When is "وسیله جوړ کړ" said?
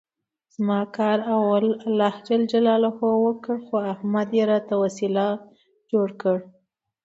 4.83-6.37